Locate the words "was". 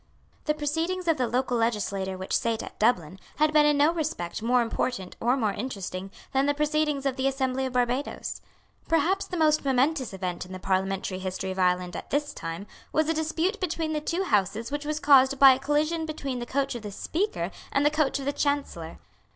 12.91-13.09, 14.85-14.99